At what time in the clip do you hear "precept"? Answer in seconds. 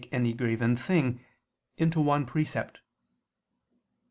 2.25-2.79